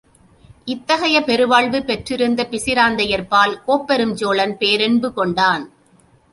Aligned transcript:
இத்தகைய 0.65 1.17
பெருவாழ்வு 1.21 1.79
பெற்றிருந்த 1.83 2.47
பிசிராந்தையார்பால், 2.51 3.53
கோப்பெருஞ் 3.67 4.13
சோழன் 4.13 4.57
பேரன்பு 4.57 5.13
கொண்டான். 5.13 5.71